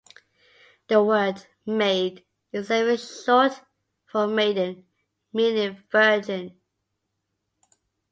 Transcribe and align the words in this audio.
The 0.87 1.03
word 1.03 1.45
"maid" 1.63 2.25
itself 2.51 2.87
is 2.87 3.23
short 3.23 3.61
for 4.07 4.25
"maiden", 4.25 4.87
meaning 5.31 5.83
"virgin". 5.91 6.59